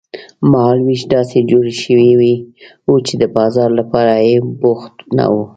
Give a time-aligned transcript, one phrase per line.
[0.51, 2.13] مهال وېش داسې جوړ شوی
[2.89, 4.35] و چې د بازار لپاره یې
[4.65, 5.35] وخت نه و.